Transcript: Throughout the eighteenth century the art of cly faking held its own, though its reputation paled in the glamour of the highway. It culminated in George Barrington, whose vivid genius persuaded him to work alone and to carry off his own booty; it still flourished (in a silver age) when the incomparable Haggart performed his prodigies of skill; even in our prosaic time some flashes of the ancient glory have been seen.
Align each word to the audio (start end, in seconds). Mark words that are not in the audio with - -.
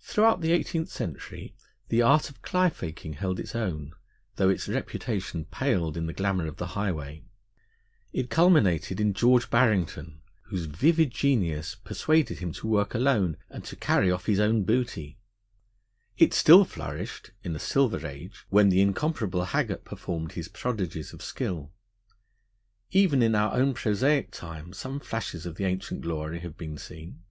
Throughout 0.00 0.40
the 0.40 0.52
eighteenth 0.52 0.88
century 0.88 1.54
the 1.90 2.00
art 2.00 2.30
of 2.30 2.40
cly 2.40 2.70
faking 2.70 3.12
held 3.12 3.38
its 3.38 3.54
own, 3.54 3.92
though 4.36 4.48
its 4.48 4.66
reputation 4.68 5.44
paled 5.44 5.98
in 5.98 6.06
the 6.06 6.14
glamour 6.14 6.46
of 6.46 6.56
the 6.56 6.68
highway. 6.68 7.24
It 8.10 8.30
culminated 8.30 9.00
in 9.02 9.12
George 9.12 9.50
Barrington, 9.50 10.22
whose 10.44 10.64
vivid 10.64 11.10
genius 11.10 11.74
persuaded 11.74 12.38
him 12.38 12.52
to 12.52 12.66
work 12.66 12.94
alone 12.94 13.36
and 13.50 13.62
to 13.66 13.76
carry 13.76 14.10
off 14.10 14.24
his 14.24 14.40
own 14.40 14.64
booty; 14.64 15.18
it 16.16 16.32
still 16.32 16.64
flourished 16.64 17.32
(in 17.42 17.54
a 17.54 17.58
silver 17.58 18.06
age) 18.06 18.46
when 18.48 18.70
the 18.70 18.80
incomparable 18.80 19.44
Haggart 19.44 19.84
performed 19.84 20.32
his 20.32 20.48
prodigies 20.48 21.12
of 21.12 21.20
skill; 21.20 21.70
even 22.92 23.20
in 23.22 23.34
our 23.34 23.70
prosaic 23.74 24.30
time 24.30 24.72
some 24.72 25.00
flashes 25.00 25.44
of 25.44 25.56
the 25.56 25.64
ancient 25.64 26.00
glory 26.00 26.38
have 26.40 26.56
been 26.56 26.78
seen. 26.78 27.24